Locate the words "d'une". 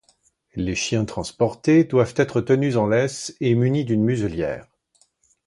3.85-4.03